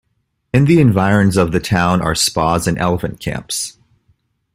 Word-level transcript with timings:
In 0.51 0.65
the 0.65 0.81
environs 0.81 1.37
of 1.37 1.51
the 1.51 1.59
town 1.59 2.01
are 2.01 2.15
spas 2.15 2.65
and 2.65 2.75
elephant 2.79 3.19
camps. 3.19 3.77